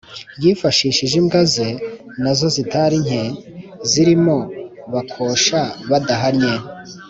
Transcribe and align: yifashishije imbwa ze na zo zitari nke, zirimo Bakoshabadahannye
yifashishije 0.43 1.13
imbwa 1.21 1.41
ze 1.53 1.69
na 2.21 2.31
zo 2.37 2.47
zitari 2.55 2.97
nke, 3.05 3.23
zirimo 3.89 4.37
Bakoshabadahannye 4.93 6.53